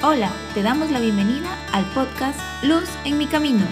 Hola, 0.00 0.30
te 0.54 0.62
damos 0.62 0.92
la 0.92 1.00
bienvenida 1.00 1.58
al 1.72 1.84
podcast 1.92 2.38
Luz 2.62 2.88
en 3.04 3.18
mi 3.18 3.26
camino. 3.26 3.66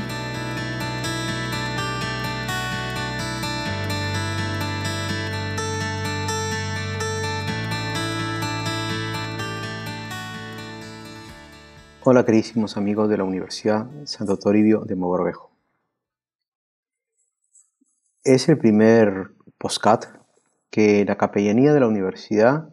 Hola 12.03 12.25
queridísimos 12.25 12.77
amigos 12.77 13.09
de 13.09 13.19
la 13.19 13.23
Universidad 13.23 13.87
Santo 14.03 14.37
Toribio 14.37 14.81
de 14.81 14.97
Mogrovejo. 14.97 15.53
Es 18.25 18.49
el 18.49 18.59
primer 18.59 19.31
postcat 19.59 20.07
que 20.71 21.05
la 21.05 21.17
capellanía 21.17 21.73
de 21.73 21.79
la 21.79 21.87
universidad 21.87 22.69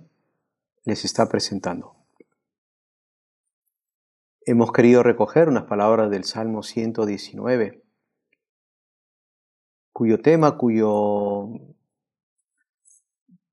les 0.86 1.06
está 1.06 1.30
presentando. 1.30 1.93
Hemos 4.46 4.74
querido 4.74 5.04
recoger 5.04 5.47
unas 5.47 5.64
palabras 5.64 6.11
del 6.11 6.25
Salmo 6.25 6.64
119, 6.64 7.82
cuyo 9.93 10.21
tema, 10.21 10.57
cuyo 10.57 11.47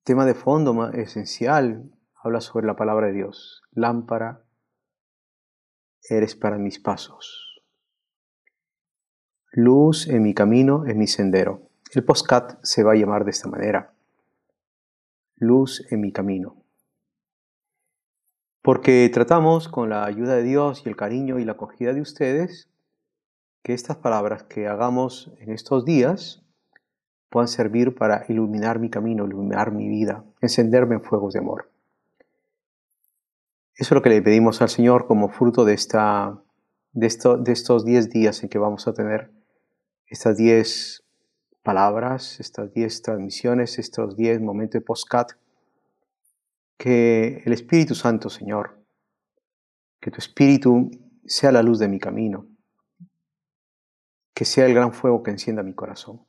tema 0.03 0.27
de 0.27 0.35
fondo 0.35 0.91
esencial 0.91 1.93
habla 2.21 2.41
sobre 2.41 2.66
la 2.66 2.75
palabra 2.75 3.07
de 3.07 3.13
Dios. 3.13 3.63
Lámpara 3.71 4.43
eres 6.09 6.35
para 6.35 6.59
mis 6.59 6.80
pasos. 6.80 7.63
Luz 9.52 10.09
en 10.09 10.25
mi 10.25 10.35
camino, 10.35 10.87
en 10.88 10.99
mi 10.99 11.07
sendero. 11.07 11.69
El 11.93 12.05
postcat 12.05 12.59
se 12.65 12.83
va 12.83 12.93
a 12.93 12.97
llamar 12.97 13.25
de 13.25 13.30
esta 13.30 13.49
manera. 13.49 13.95
Luz 15.37 15.87
en 15.93 16.01
mi 16.01 16.11
camino 16.11 16.60
porque 18.63 19.11
tratamos 19.13 19.69
con 19.69 19.89
la 19.89 20.05
ayuda 20.05 20.37
de 20.37 20.43
Dios 20.43 20.83
y 20.85 20.89
el 20.89 20.97
cariño 20.97 21.39
y 21.39 21.45
la 21.45 21.53
acogida 21.53 21.93
de 21.93 22.01
ustedes 22.01 22.69
que 23.63 23.73
estas 23.73 23.97
palabras 23.97 24.43
que 24.45 24.69
hagamos 24.69 25.33
en 25.39 25.52
estos 25.52 25.85
días 25.85 26.43
puedan 27.30 27.49
servir 27.49 27.95
para 27.95 28.25
iluminar 28.29 28.79
mi 28.79 28.91
camino, 28.91 29.25
iluminar 29.25 29.73
mi 29.73 29.89
vida, 29.89 30.25
encenderme 30.41 30.97
en 30.97 31.02
fuegos 31.02 31.35
de 31.35 31.39
amor. 31.39 31.71
Eso 33.75 33.95
es 33.95 33.97
lo 33.97 34.02
que 34.02 34.11
le 34.11 34.21
pedimos 34.21 34.61
al 34.61 34.69
Señor 34.69 35.07
como 35.07 35.29
fruto 35.30 35.65
de, 35.65 35.73
esta, 35.73 36.39
de, 36.93 37.07
esto, 37.07 37.39
de 37.39 37.52
estos 37.52 37.85
10 37.85 38.11
días 38.11 38.43
en 38.43 38.49
que 38.49 38.59
vamos 38.59 38.87
a 38.89 38.93
tener 38.93 39.30
estas 40.07 40.37
10 40.37 41.05
palabras, 41.63 42.41
estas 42.41 42.74
10 42.74 43.02
transmisiones, 43.02 43.79
estos 43.79 44.17
10 44.17 44.41
momentos 44.41 44.80
de 44.80 44.85
postcat 44.85 45.33
que 46.81 47.43
el 47.45 47.53
Espíritu 47.53 47.95
Santo, 47.95 48.31
Señor, 48.31 48.83
que 50.01 50.11
tu 50.11 50.17
Espíritu 50.17 50.91
sea 51.27 51.53
la 51.53 51.63
luz 51.63 51.79
de 51.79 51.89
mi 51.89 51.99
camino, 51.99 52.47
que 54.33 54.47
sea 54.47 54.65
el 54.65 54.73
gran 54.73 54.95
fuego 54.95 55.23
que 55.23 55.31
encienda 55.31 55.63
mi 55.63 55.75
corazón. 55.75 56.25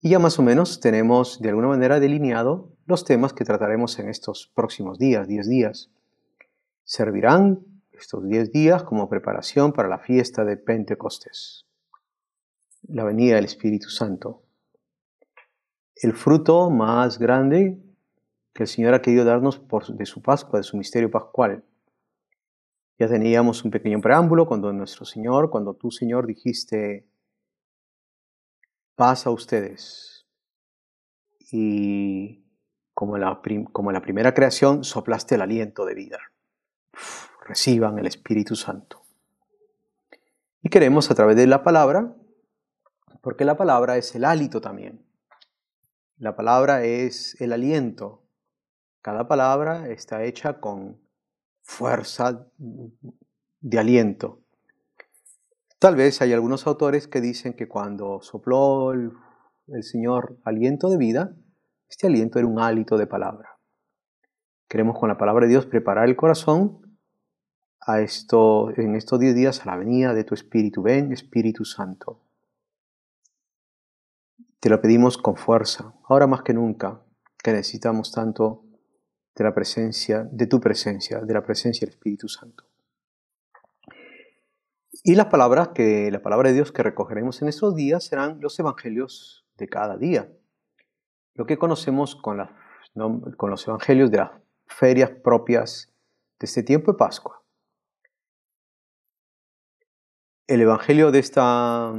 Y 0.00 0.08
ya 0.08 0.18
más 0.18 0.38
o 0.38 0.42
menos 0.42 0.80
tenemos 0.80 1.38
de 1.42 1.50
alguna 1.50 1.68
manera 1.68 2.00
delineado 2.00 2.72
los 2.86 3.04
temas 3.04 3.34
que 3.34 3.44
trataremos 3.44 3.98
en 3.98 4.08
estos 4.08 4.50
próximos 4.54 4.98
días, 4.98 5.28
10 5.28 5.48
días. 5.50 5.90
Servirán 6.84 7.60
estos 7.92 8.26
10 8.26 8.52
días 8.52 8.84
como 8.84 9.10
preparación 9.10 9.74
para 9.74 9.90
la 9.90 9.98
fiesta 9.98 10.46
de 10.46 10.56
Pentecostés, 10.56 11.66
la 12.88 13.04
venida 13.04 13.34
del 13.34 13.44
Espíritu 13.44 13.90
Santo. 13.90 14.44
El 15.94 16.14
fruto 16.14 16.70
más 16.70 17.18
grande 17.18 17.84
que 18.54 18.62
el 18.62 18.68
Señor 18.68 18.94
ha 18.94 19.02
querido 19.02 19.24
darnos 19.24 19.58
por, 19.58 19.84
de 19.86 20.06
su 20.06 20.22
Pascua, 20.22 20.60
de 20.60 20.62
su 20.62 20.76
misterio 20.76 21.10
pascual. 21.10 21.64
Ya 22.98 23.08
teníamos 23.08 23.64
un 23.64 23.72
pequeño 23.72 24.00
preámbulo 24.00 24.46
cuando 24.46 24.72
nuestro 24.72 25.04
Señor, 25.04 25.50
cuando 25.50 25.74
tú, 25.74 25.90
Señor, 25.90 26.26
dijiste, 26.26 27.08
paz 28.94 29.26
a 29.26 29.30
ustedes. 29.30 30.26
Y 31.50 32.44
como 32.94 33.18
la, 33.18 33.40
la 33.92 34.02
primera 34.02 34.32
creación, 34.32 34.84
soplaste 34.84 35.34
el 35.34 35.42
aliento 35.42 35.84
de 35.84 35.94
vida. 35.94 36.18
reciban 37.46 37.98
el 37.98 38.06
Espíritu 38.06 38.54
Santo. 38.54 39.02
Y 40.62 40.68
queremos 40.68 41.10
a 41.10 41.14
través 41.16 41.36
de 41.36 41.48
la 41.48 41.64
palabra, 41.64 42.14
porque 43.20 43.44
la 43.44 43.56
palabra 43.56 43.96
es 43.96 44.14
el 44.14 44.24
hálito 44.24 44.60
también. 44.60 45.04
La 46.16 46.36
palabra 46.36 46.84
es 46.84 47.38
el 47.40 47.52
aliento, 47.52 48.23
cada 49.04 49.28
palabra 49.28 49.90
está 49.90 50.24
hecha 50.24 50.60
con 50.60 50.98
fuerza 51.60 52.46
de 53.60 53.78
aliento. 53.78 54.40
Tal 55.78 55.94
vez 55.94 56.22
hay 56.22 56.32
algunos 56.32 56.66
autores 56.66 57.06
que 57.06 57.20
dicen 57.20 57.52
que 57.52 57.68
cuando 57.68 58.22
sopló 58.22 58.92
el, 58.92 59.12
Señor 59.82 60.38
aliento 60.42 60.88
de 60.88 60.96
vida, 60.96 61.36
este 61.86 62.06
aliento 62.06 62.38
era 62.38 62.48
un 62.48 62.58
hálito 62.58 62.96
de 62.96 63.06
palabra. 63.06 63.58
Queremos 64.68 64.98
con 64.98 65.10
la 65.10 65.18
palabra 65.18 65.44
de 65.44 65.50
Dios 65.50 65.66
preparar 65.66 66.08
el 66.08 66.16
corazón 66.16 66.96
a 67.80 68.00
esto, 68.00 68.70
en 68.74 68.94
estos 68.94 69.20
10 69.20 69.34
días 69.34 69.60
a 69.60 69.66
la 69.66 69.76
venida 69.76 70.14
de 70.14 70.24
tu 70.24 70.32
Espíritu. 70.34 70.80
Ven, 70.80 71.12
Espíritu 71.12 71.66
Santo. 71.66 72.20
Te 74.60 74.70
lo 74.70 74.80
pedimos 74.80 75.18
con 75.18 75.36
fuerza, 75.36 75.92
ahora 76.08 76.26
más 76.26 76.40
que 76.40 76.54
nunca, 76.54 77.02
que 77.42 77.52
necesitamos 77.52 78.10
tanto 78.10 78.64
de 79.34 79.44
la 79.44 79.54
presencia, 79.54 80.28
de 80.30 80.46
tu 80.46 80.60
presencia, 80.60 81.20
de 81.20 81.34
la 81.34 81.42
presencia 81.42 81.86
del 81.86 81.94
Espíritu 81.94 82.28
Santo. 82.28 82.64
Y 85.02 85.16
las 85.16 85.26
palabras 85.26 85.68
que, 85.74 86.10
la 86.10 86.22
palabra 86.22 86.48
de 86.48 86.54
Dios 86.54 86.72
que 86.72 86.82
recogeremos 86.82 87.42
en 87.42 87.48
estos 87.48 87.74
días 87.74 88.04
serán 88.04 88.40
los 88.40 88.58
evangelios 88.58 89.44
de 89.56 89.68
cada 89.68 89.96
día. 89.96 90.32
Lo 91.34 91.46
que 91.46 91.58
conocemos 91.58 92.16
con, 92.16 92.48
con 93.36 93.50
los 93.50 93.66
evangelios 93.66 94.10
de 94.10 94.18
las 94.18 94.30
ferias 94.66 95.10
propias 95.10 95.92
de 96.38 96.46
este 96.46 96.62
tiempo 96.62 96.92
de 96.92 96.98
Pascua. 96.98 97.42
El 100.46 100.60
evangelio 100.60 101.10
de, 101.10 101.18
esta, 101.18 101.92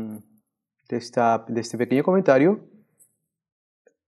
de, 0.87 0.97
esta, 0.97 1.45
de 1.47 1.61
este 1.61 1.77
pequeño 1.77 2.03
comentario 2.03 2.67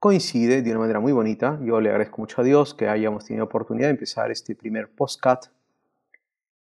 coincide 0.07 0.61
de 0.61 0.71
una 0.71 0.79
manera 0.79 1.01
muy 1.01 1.11
bonita. 1.11 1.59
Yo 1.61 1.81
le 1.81 1.89
agradezco 1.89 2.21
mucho 2.21 2.39
a 2.39 2.43
Dios 2.45 2.73
que 2.73 2.87
hayamos 2.87 3.25
tenido 3.25 3.43
oportunidad 3.43 3.87
de 3.87 3.91
empezar 3.91 4.31
este 4.31 4.55
primer 4.55 4.89
postcat 4.89 5.47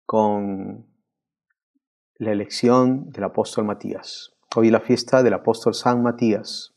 con 0.05 0.85
la 2.17 2.33
elección 2.33 3.13
del 3.13 3.23
apóstol 3.23 3.65
Matías. 3.65 4.33
Hoy 4.57 4.71
la 4.71 4.81
fiesta 4.81 5.23
del 5.23 5.35
apóstol 5.35 5.75
San 5.75 6.03
Matías, 6.03 6.75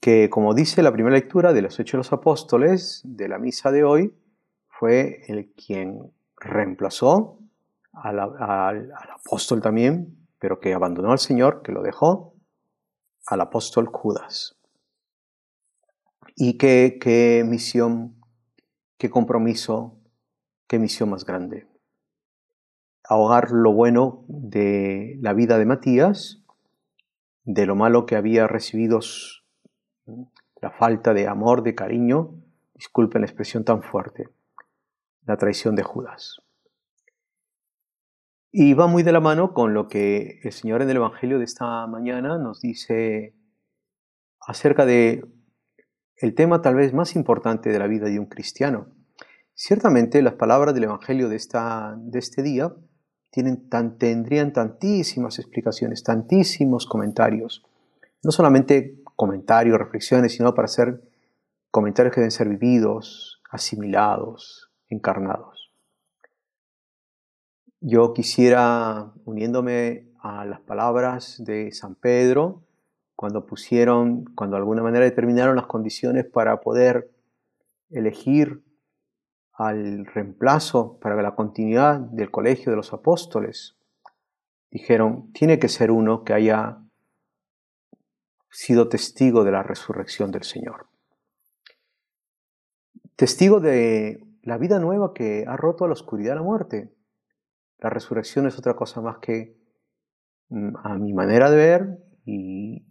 que 0.00 0.28
como 0.28 0.54
dice 0.54 0.82
la 0.82 0.90
primera 0.92 1.14
lectura 1.14 1.52
de 1.52 1.62
los 1.62 1.78
Hechos 1.78 1.92
de 1.92 1.98
los 1.98 2.12
Apóstoles 2.12 3.02
de 3.04 3.28
la 3.28 3.38
misa 3.38 3.70
de 3.70 3.84
hoy, 3.84 4.12
fue 4.66 5.22
el 5.28 5.52
quien 5.52 6.12
reemplazó 6.36 7.38
al 7.92 8.18
apóstol 8.18 9.62
también, 9.62 10.26
pero 10.40 10.58
que 10.58 10.74
abandonó 10.74 11.12
al 11.12 11.20
Señor, 11.20 11.62
que 11.62 11.70
lo 11.70 11.84
dejó, 11.84 12.34
al 13.28 13.40
apóstol 13.40 13.86
Judas. 13.86 14.56
Y 16.38 16.58
qué, 16.58 17.42
misión, 17.46 18.14
qué 18.98 19.08
compromiso, 19.08 19.98
qué 20.68 20.78
misión 20.78 21.08
más 21.08 21.24
grande. 21.24 21.66
Ahogar 23.08 23.52
lo 23.52 23.72
bueno 23.72 24.26
de 24.28 25.16
la 25.22 25.32
vida 25.32 25.58
de 25.58 25.64
Matías, 25.64 26.44
de 27.44 27.64
lo 27.64 27.74
malo 27.74 28.04
que 28.04 28.16
había 28.16 28.46
recibido, 28.46 29.00
la 30.60 30.70
falta 30.72 31.14
de 31.14 31.26
amor, 31.26 31.62
de 31.62 31.74
cariño, 31.74 32.34
disculpen 32.74 33.22
la 33.22 33.28
expresión 33.28 33.64
tan 33.64 33.82
fuerte, 33.82 34.28
la 35.24 35.38
traición 35.38 35.74
de 35.74 35.84
Judas. 35.84 36.42
Y 38.52 38.74
va 38.74 38.88
muy 38.88 39.02
de 39.02 39.12
la 39.12 39.20
mano 39.20 39.54
con 39.54 39.72
lo 39.72 39.88
que 39.88 40.40
el 40.42 40.52
Señor 40.52 40.82
en 40.82 40.90
el 40.90 40.96
Evangelio 40.96 41.38
de 41.38 41.44
esta 41.44 41.86
mañana 41.86 42.36
nos 42.36 42.60
dice 42.60 43.34
acerca 44.40 44.84
de 44.84 45.24
el 46.16 46.34
tema 46.34 46.62
tal 46.62 46.74
vez 46.74 46.92
más 46.92 47.14
importante 47.14 47.70
de 47.70 47.78
la 47.78 47.86
vida 47.86 48.06
de 48.06 48.18
un 48.18 48.26
cristiano. 48.26 48.88
Ciertamente 49.54 50.22
las 50.22 50.34
palabras 50.34 50.74
del 50.74 50.84
Evangelio 50.84 51.28
de, 51.28 51.36
esta, 51.36 51.96
de 51.98 52.18
este 52.18 52.42
día 52.42 52.74
tienen 53.30 53.68
tendrían 53.98 54.52
tantísimas 54.52 55.38
explicaciones, 55.38 56.02
tantísimos 56.02 56.86
comentarios. 56.86 57.64
No 58.22 58.32
solamente 58.32 59.02
comentarios, 59.14 59.78
reflexiones, 59.78 60.34
sino 60.34 60.54
para 60.54 60.68
ser 60.68 61.02
comentarios 61.70 62.14
que 62.14 62.20
deben 62.20 62.30
ser 62.30 62.48
vividos, 62.48 63.42
asimilados, 63.50 64.70
encarnados. 64.88 65.70
Yo 67.80 68.12
quisiera, 68.14 69.12
uniéndome 69.24 70.08
a 70.20 70.44
las 70.44 70.60
palabras 70.60 71.36
de 71.44 71.72
San 71.72 71.94
Pedro, 71.94 72.65
cuando 73.16 73.46
pusieron, 73.46 74.26
cuando 74.36 74.56
de 74.56 74.60
alguna 74.60 74.82
manera 74.82 75.06
determinaron 75.06 75.56
las 75.56 75.66
condiciones 75.66 76.26
para 76.26 76.60
poder 76.60 77.10
elegir 77.90 78.62
al 79.54 80.04
reemplazo 80.04 80.98
para 81.00 81.20
la 81.22 81.34
continuidad 81.34 81.98
del 81.98 82.30
colegio 82.30 82.70
de 82.70 82.76
los 82.76 82.92
apóstoles, 82.92 83.78
dijeron, 84.70 85.32
tiene 85.32 85.58
que 85.58 85.68
ser 85.68 85.90
uno 85.90 86.24
que 86.24 86.34
haya 86.34 86.78
sido 88.50 88.88
testigo 88.88 89.44
de 89.44 89.52
la 89.52 89.62
resurrección 89.62 90.30
del 90.30 90.42
Señor. 90.42 90.88
Testigo 93.16 93.60
de 93.60 94.22
la 94.42 94.58
vida 94.58 94.78
nueva 94.78 95.14
que 95.14 95.46
ha 95.48 95.56
roto 95.56 95.86
la 95.86 95.94
oscuridad 95.94 96.34
la 96.34 96.42
muerte. 96.42 96.92
La 97.78 97.88
resurrección 97.88 98.46
es 98.46 98.58
otra 98.58 98.76
cosa 98.76 99.00
más 99.00 99.18
que, 99.18 99.56
mm, 100.50 100.76
a 100.84 100.98
mi 100.98 101.14
manera 101.14 101.50
de 101.50 101.56
ver, 101.56 101.98
y, 102.26 102.84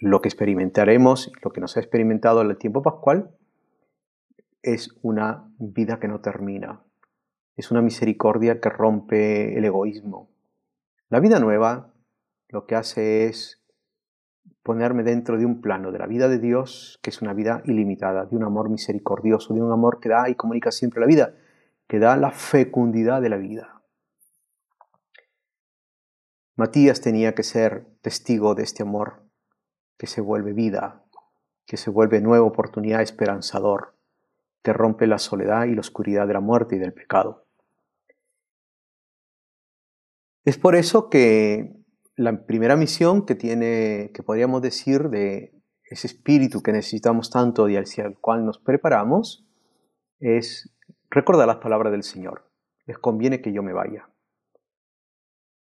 lo 0.00 0.20
que 0.20 0.28
experimentaremos, 0.28 1.32
lo 1.42 1.52
que 1.52 1.60
nos 1.60 1.76
ha 1.76 1.80
experimentado 1.80 2.42
en 2.42 2.50
el 2.50 2.58
tiempo 2.58 2.82
pascual, 2.82 3.30
es 4.62 4.96
una 5.02 5.48
vida 5.58 6.00
que 6.00 6.08
no 6.08 6.20
termina. 6.20 6.82
Es 7.56 7.70
una 7.70 7.82
misericordia 7.82 8.60
que 8.60 8.68
rompe 8.68 9.56
el 9.56 9.64
egoísmo. 9.64 10.28
La 11.08 11.20
vida 11.20 11.38
nueva 11.38 11.92
lo 12.48 12.66
que 12.66 12.74
hace 12.74 13.26
es 13.26 13.62
ponerme 14.62 15.04
dentro 15.04 15.38
de 15.38 15.46
un 15.46 15.60
plano 15.60 15.92
de 15.92 15.98
la 15.98 16.06
vida 16.06 16.28
de 16.28 16.38
Dios, 16.38 16.98
que 17.02 17.10
es 17.10 17.22
una 17.22 17.32
vida 17.32 17.62
ilimitada, 17.64 18.26
de 18.26 18.36
un 18.36 18.42
amor 18.42 18.68
misericordioso, 18.68 19.54
de 19.54 19.62
un 19.62 19.72
amor 19.72 20.00
que 20.00 20.08
da 20.08 20.28
y 20.28 20.34
comunica 20.34 20.72
siempre 20.72 21.00
la 21.00 21.06
vida, 21.06 21.34
que 21.86 22.00
da 22.00 22.16
la 22.16 22.32
fecundidad 22.32 23.22
de 23.22 23.28
la 23.28 23.36
vida. 23.36 23.75
Matías 26.56 27.02
tenía 27.02 27.34
que 27.34 27.42
ser 27.42 27.86
testigo 28.00 28.54
de 28.54 28.62
este 28.62 28.82
amor 28.82 29.22
que 29.98 30.06
se 30.06 30.22
vuelve 30.22 30.54
vida, 30.54 31.04
que 31.66 31.76
se 31.76 31.90
vuelve 31.90 32.22
nueva 32.22 32.46
oportunidad 32.46 33.02
esperanzador, 33.02 33.94
que 34.62 34.72
rompe 34.72 35.06
la 35.06 35.18
soledad 35.18 35.66
y 35.66 35.74
la 35.74 35.80
oscuridad 35.80 36.26
de 36.26 36.32
la 36.32 36.40
muerte 36.40 36.76
y 36.76 36.78
del 36.78 36.94
pecado. 36.94 37.46
Es 40.46 40.56
por 40.56 40.76
eso 40.76 41.10
que 41.10 41.76
la 42.16 42.46
primera 42.46 42.76
misión 42.76 43.26
que 43.26 43.34
tiene, 43.34 44.10
que 44.14 44.22
podríamos 44.22 44.62
decir, 44.62 45.10
de 45.10 45.52
ese 45.84 46.06
espíritu 46.06 46.62
que 46.62 46.72
necesitamos 46.72 47.30
tanto 47.30 47.68
y 47.68 47.76
hacia 47.76 48.06
el 48.06 48.16
cual 48.16 48.46
nos 48.46 48.58
preparamos, 48.58 49.46
es 50.20 50.74
recordar 51.10 51.46
las 51.46 51.58
palabras 51.58 51.92
del 51.92 52.02
Señor. 52.02 52.50
Les 52.86 52.98
conviene 52.98 53.42
que 53.42 53.52
yo 53.52 53.62
me 53.62 53.74
vaya. 53.74 54.08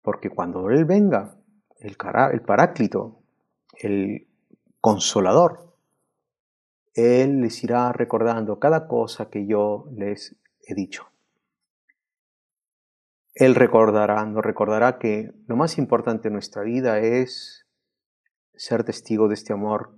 Porque 0.03 0.31
cuando 0.31 0.69
Él 0.71 0.85
venga, 0.85 1.37
el, 1.79 1.97
paráclito, 2.43 3.23
el 3.79 4.29
consolador, 4.81 5.75
Él 6.95 7.41
les 7.41 7.63
irá 7.65 7.93
recordando 7.93 8.59
cada 8.59 8.87
cosa 8.87 9.31
que 9.31 9.47
yo 9.47 9.87
les 9.93 10.37
he 10.67 10.75
dicho. 10.75 11.07
Él 13.35 13.55
recordará, 13.55 14.25
nos 14.27 14.45
recordará 14.45 14.99
que 14.99 15.33
lo 15.47 15.57
más 15.57 15.79
importante 15.79 16.29
en 16.29 16.35
nuestra 16.35 16.63
vida 16.63 16.99
es 16.99 17.67
ser 18.55 18.85
testigo 18.85 19.29
de 19.29 19.35
este 19.35 19.55
amor, 19.55 19.97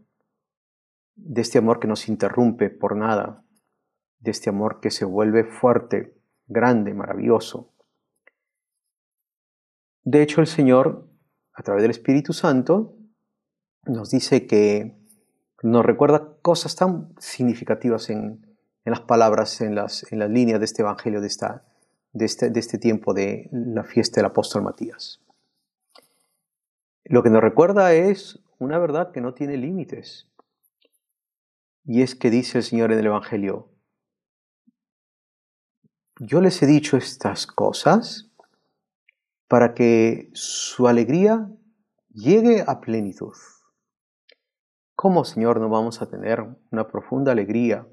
de 1.16 1.42
este 1.42 1.58
amor 1.58 1.80
que 1.80 1.88
nos 1.88 2.08
interrumpe 2.08 2.70
por 2.70 2.96
nada, 2.96 3.44
de 4.20 4.30
este 4.30 4.50
amor 4.50 4.80
que 4.80 4.90
se 4.90 5.04
vuelve 5.04 5.44
fuerte, 5.44 6.14
grande, 6.46 6.94
maravilloso. 6.94 7.73
De 10.04 10.22
hecho, 10.22 10.42
el 10.42 10.46
Señor, 10.46 11.08
a 11.54 11.62
través 11.62 11.82
del 11.82 11.90
Espíritu 11.90 12.34
Santo, 12.34 12.94
nos 13.86 14.10
dice 14.10 14.46
que 14.46 14.94
nos 15.62 15.84
recuerda 15.84 16.36
cosas 16.42 16.76
tan 16.76 17.14
significativas 17.18 18.10
en, 18.10 18.46
las 18.84 19.00
palabras, 19.00 19.62
en 19.62 19.74
las, 19.74 20.10
en 20.12 20.18
las 20.18 20.28
líneas 20.28 20.58
de 20.60 20.66
este 20.66 20.82
Evangelio, 20.82 21.22
de 21.22 21.26
esta, 21.26 21.64
este, 22.12 22.50
de 22.50 22.60
este, 22.60 22.76
tiempo 22.76 23.14
de 23.14 23.48
la 23.50 23.82
fiesta 23.82 24.20
del 24.20 24.26
apóstol 24.26 24.62
Matías. 24.62 25.22
Lo 27.04 27.22
que 27.22 27.30
nos 27.30 27.42
recuerda 27.42 27.94
es 27.94 28.40
una 28.58 28.78
verdad 28.78 29.10
que 29.10 29.22
no 29.22 29.32
tiene 29.32 29.56
límites. 29.56 30.28
Y 31.86 32.02
es 32.02 32.14
que 32.14 32.30
dice 32.30 32.58
el 32.58 32.64
Señor 32.64 32.92
en 32.92 32.98
el 32.98 33.06
Evangelio, 33.06 33.70
yo 36.20 36.42
les 36.42 36.62
he 36.62 36.66
dicho 36.66 36.98
estas 36.98 37.46
cosas 37.46 38.30
para 39.54 39.72
que 39.72 40.30
su 40.32 40.88
alegría 40.88 41.48
llegue 42.12 42.64
a 42.66 42.80
plenitud. 42.80 43.36
¿Cómo, 44.96 45.24
Señor, 45.24 45.60
no 45.60 45.68
vamos 45.68 46.02
a 46.02 46.10
tener 46.10 46.44
una 46.72 46.88
profunda 46.88 47.30
alegría 47.30 47.86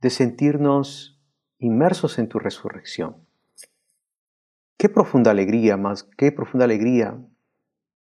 de 0.00 0.10
sentirnos 0.10 1.22
inmersos 1.58 2.18
en 2.18 2.28
tu 2.28 2.40
resurrección. 2.40 3.28
Qué 4.76 4.88
profunda 4.88 5.30
alegría 5.30 5.76
más, 5.76 6.02
qué 6.02 6.32
profunda 6.32 6.64
alegría, 6.64 7.16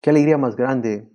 qué 0.02 0.10
alegría 0.10 0.40
más 0.40 0.56
grande, 0.56 1.12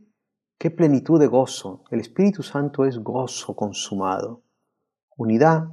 qué 0.58 0.70
plenitud 0.70 1.18
de 1.18 1.26
gozo. 1.26 1.82
El 1.90 1.98
Espíritu 1.98 2.44
Santo 2.44 2.84
es 2.84 2.98
gozo 3.00 3.56
consumado, 3.56 4.44
unidad 5.16 5.70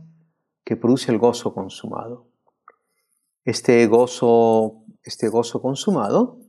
que 0.63 0.77
produce 0.77 1.11
el 1.11 1.19
gozo 1.19 1.53
consumado. 1.53 2.30
Este 3.43 3.85
gozo, 3.87 4.83
este 5.03 5.27
gozo 5.29 5.61
consumado, 5.61 6.39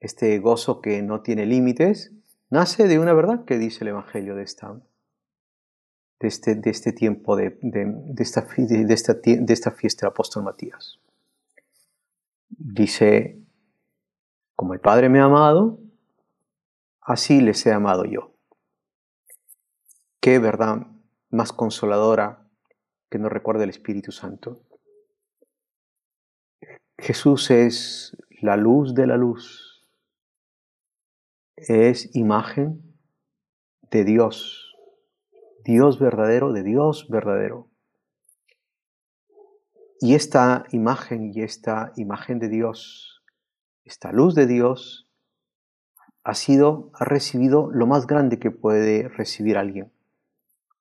este 0.00 0.38
gozo 0.38 0.80
que 0.80 1.02
no 1.02 1.22
tiene 1.22 1.46
límites, 1.46 2.12
nace 2.50 2.88
de 2.88 2.98
una 2.98 3.12
verdad 3.12 3.44
que 3.44 3.58
dice 3.58 3.84
el 3.84 3.88
Evangelio 3.88 4.34
de 4.34 4.42
esta, 4.42 4.80
de 6.20 6.28
este, 6.28 6.54
de 6.54 6.70
este 6.70 6.92
tiempo, 6.92 7.36
de, 7.36 7.58
de, 7.60 8.22
esta, 8.22 8.46
de, 8.56 8.94
esta, 8.94 9.14
de 9.14 9.52
esta 9.52 9.70
fiesta 9.72 10.06
apóstol 10.06 10.44
Matías. 10.44 11.00
Dice, 12.48 13.42
como 14.54 14.72
el 14.72 14.80
Padre 14.80 15.08
me 15.08 15.20
ha 15.20 15.24
amado, 15.24 15.80
así 17.00 17.40
les 17.40 17.64
he 17.66 17.72
amado 17.72 18.04
yo. 18.04 18.32
Qué 20.20 20.38
verdad 20.38 20.86
más 21.30 21.52
consoladora 21.52 22.48
que 23.10 23.18
nos 23.18 23.30
recuerda 23.30 23.64
el 23.64 23.70
Espíritu 23.70 24.12
Santo. 24.12 24.60
Jesús 26.98 27.50
es 27.50 28.16
la 28.40 28.56
luz 28.56 28.94
de 28.94 29.06
la 29.06 29.16
luz, 29.16 29.86
es 31.56 32.14
imagen 32.14 32.82
de 33.90 34.04
Dios 34.04 34.66
Dios 35.66 35.98
verdadero 35.98 36.52
de 36.52 36.62
Dios 36.62 37.08
verdadero. 37.08 37.68
Y 39.98 40.14
esta 40.14 40.64
imagen 40.70 41.32
y 41.34 41.42
esta 41.42 41.92
imagen 41.96 42.38
de 42.38 42.48
Dios, 42.48 43.24
esta 43.82 44.12
luz 44.12 44.36
de 44.36 44.46
Dios, 44.46 45.10
ha 46.22 46.34
sido, 46.34 46.92
ha 46.94 47.04
recibido 47.04 47.68
lo 47.72 47.88
más 47.88 48.06
grande 48.06 48.38
que 48.38 48.52
puede 48.52 49.08
recibir 49.08 49.58
alguien, 49.58 49.92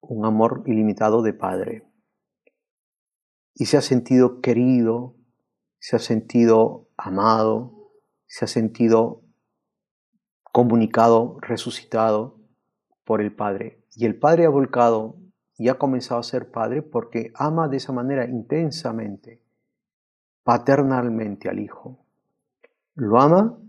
un 0.01 0.24
amor 0.24 0.62
ilimitado 0.68 1.24
de 1.24 1.34
Padre. 1.34 1.84
Y 3.56 3.66
se 3.66 3.78
ha 3.78 3.82
sentido 3.82 4.39
querido, 4.39 5.16
se 5.86 5.96
ha 5.98 6.00
sentido 6.00 6.89
amado, 6.98 7.92
se 8.25 8.46
ha 8.46 8.48
sentido 8.48 9.22
comunicado, 10.51 11.38
resucitado 11.42 12.39
por 13.04 13.22
el 13.22 13.36
Padre. 13.36 13.84
Y 13.96 14.08
el 14.08 14.18
Padre 14.18 14.48
ha 14.48 14.50
volcado 14.50 15.18
y 15.60 15.70
ha 15.70 15.75
comenzado 15.75 16.20
a 16.20 16.24
ser 16.24 16.50
Padre 16.50 16.82
porque 16.82 17.32
ama 17.36 17.68
de 17.68 17.77
esa 17.77 17.94
manera 17.94 18.25
intensamente, 18.25 19.44
paternalmente 20.44 21.50
al 21.50 21.60
Hijo. 21.60 22.04
Lo 22.96 23.22
ama 23.22 23.60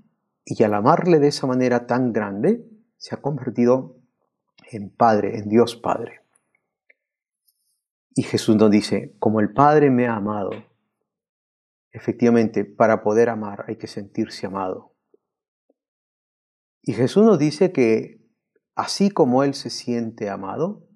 y 0.47 0.63
al 0.63 0.73
amarle 0.73 1.19
de 1.19 1.29
esa 1.29 1.47
manera 1.47 1.87
tan 1.87 2.15
grande, 2.15 2.67
se 2.97 3.15
ha 3.15 3.21
convertido 3.21 3.99
en 4.73 4.89
Padre, 4.89 5.37
en 5.37 5.51
Dios 5.51 5.77
Padre. 5.77 6.23
Y 8.15 8.23
Jesús 8.23 8.57
nos 8.57 8.71
dice, 8.71 9.15
como 9.19 9.41
el 9.41 9.53
Padre 9.53 9.91
me 9.91 10.07
ha 10.07 10.17
amado, 10.17 10.53
efectivamente, 11.97 12.67
para 12.67 13.03
poder 13.03 13.31
amar 13.31 13.65
hay 13.67 13.77
que 13.77 13.87
sentirse 13.87 14.47
amado. 14.47 14.93
Y 16.83 16.93
Jesús 16.93 17.25
nos 17.25 17.39
dice 17.39 17.73
que 17.73 18.21
así 18.75 19.11
como 19.11 19.43
Él 19.43 19.55
se 19.55 19.71
siente 19.71 20.29
amado, 20.29 20.87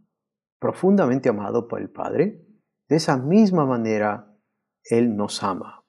profundamente 0.58 1.30
amado 1.30 1.68
por 1.68 1.80
el 1.80 1.88
Padre, 1.88 2.44
de 2.88 2.96
esa 2.96 3.16
misma 3.16 3.64
manera 3.64 4.36
Él 4.84 5.16
nos 5.16 5.42
ama. 5.42 5.84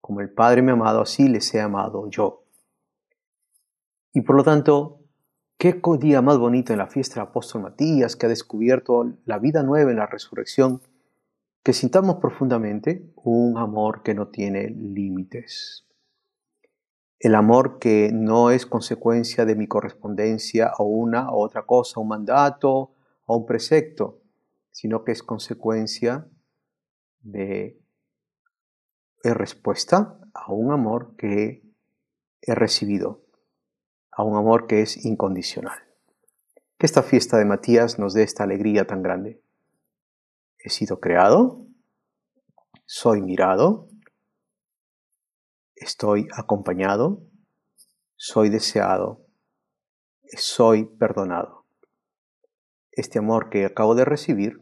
Como 0.00 0.22
el 0.22 0.32
Padre 0.32 0.62
me 0.62 0.70
ha 0.70 0.74
amado, 0.74 1.02
así 1.02 1.28
les 1.28 1.54
he 1.54 1.60
amado 1.60 2.08
yo. 2.08 2.46
Y 4.14 4.22
por 4.22 4.34
lo 4.34 4.44
tanto, 4.44 5.04
qué 5.58 5.78
día 6.00 6.22
más 6.22 6.38
bonito 6.38 6.72
en 6.72 6.78
la 6.78 6.86
fiesta 6.86 7.16
del 7.16 7.28
apóstol 7.28 7.62
Matías, 7.62 8.16
que 8.16 8.24
ha 8.24 8.30
descubierto 8.30 9.12
la 9.26 9.38
vida 9.38 9.62
nueva 9.62 9.90
en 9.90 9.98
la 9.98 10.06
resurrección, 10.06 10.80
que 11.68 11.74
sintamos 11.74 12.16
profundamente 12.16 13.12
un 13.16 13.58
amor 13.58 14.02
que 14.02 14.14
no 14.14 14.28
tiene 14.28 14.70
límites. 14.70 15.86
El 17.18 17.34
amor 17.34 17.78
que 17.78 18.08
no 18.10 18.50
es 18.50 18.64
consecuencia 18.64 19.44
de 19.44 19.54
mi 19.54 19.66
correspondencia 19.66 20.68
a 20.68 20.82
una 20.82 21.30
u 21.30 21.40
otra 21.40 21.66
cosa, 21.66 22.00
un 22.00 22.08
mandato 22.08 22.94
o 23.26 23.36
un 23.36 23.44
precepto, 23.44 24.22
sino 24.70 25.04
que 25.04 25.12
es 25.12 25.22
consecuencia 25.22 26.26
de 27.20 27.78
es 29.22 29.34
respuesta 29.34 30.18
a 30.32 30.50
un 30.50 30.72
amor 30.72 31.16
que 31.16 31.70
he 32.40 32.54
recibido, 32.54 33.26
a 34.10 34.22
un 34.22 34.38
amor 34.38 34.66
que 34.66 34.80
es 34.80 35.04
incondicional. 35.04 35.80
Que 36.78 36.86
esta 36.86 37.02
fiesta 37.02 37.36
de 37.36 37.44
Matías 37.44 37.98
nos 37.98 38.14
dé 38.14 38.22
esta 38.22 38.44
alegría 38.44 38.86
tan 38.86 39.02
grande. 39.02 39.42
He 40.58 40.70
sido 40.70 41.00
creado, 41.00 41.66
soy 42.84 43.22
mirado, 43.22 43.88
estoy 45.76 46.26
acompañado, 46.36 47.22
soy 48.16 48.48
deseado, 48.48 49.26
soy 50.36 50.84
perdonado. 50.84 51.66
Este 52.90 53.18
amor 53.18 53.50
que 53.50 53.64
acabo 53.64 53.94
de 53.94 54.04
recibir 54.04 54.60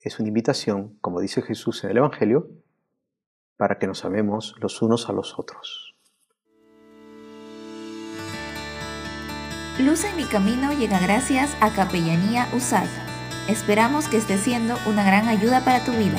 es 0.00 0.18
una 0.18 0.28
invitación, 0.28 0.98
como 1.00 1.20
dice 1.20 1.42
Jesús 1.42 1.84
en 1.84 1.90
el 1.90 1.98
Evangelio, 1.98 2.48
para 3.56 3.78
que 3.78 3.86
nos 3.86 4.04
amemos 4.04 4.54
los 4.60 4.82
unos 4.82 5.08
a 5.08 5.12
los 5.12 5.38
otros. 5.38 5.94
Luz 9.78 10.04
en 10.04 10.16
mi 10.16 10.24
camino 10.24 10.72
llega 10.72 10.98
gracias 10.98 11.54
a 11.60 11.70
Capellanía 11.72 12.48
USAID. 12.54 13.05
Esperamos 13.48 14.08
que 14.08 14.16
esté 14.16 14.38
siendo 14.38 14.76
una 14.86 15.04
gran 15.04 15.28
ayuda 15.28 15.64
para 15.64 15.84
tu 15.84 15.92
vida. 15.92 16.18